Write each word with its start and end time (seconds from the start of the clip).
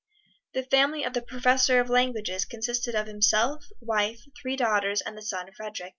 The 0.55 0.63
family 0.63 1.03
of 1.05 1.13
the 1.13 1.21
Professor 1.21 1.79
of 1.79 1.87
Languages 1.87 2.43
consisted 2.43 2.95
of 2.95 3.05
himself, 3.05 3.67
wife, 3.81 4.23
three 4.41 4.55
daughters 4.55 4.99
and 5.01 5.15
the 5.15 5.21
son 5.21 5.51
Frederic. 5.55 5.89